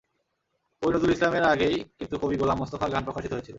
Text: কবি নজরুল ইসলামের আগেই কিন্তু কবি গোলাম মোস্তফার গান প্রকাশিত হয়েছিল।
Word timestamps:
কবি 0.81 0.89
নজরুল 0.91 1.11
ইসলামের 1.11 1.43
আগেই 1.43 1.75
কিন্তু 1.97 2.15
কবি 2.17 2.35
গোলাম 2.37 2.57
মোস্তফার 2.57 2.89
গান 2.89 3.03
প্রকাশিত 3.03 3.31
হয়েছিল। 3.33 3.49